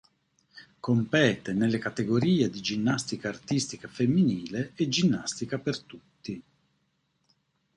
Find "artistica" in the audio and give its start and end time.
3.29-3.87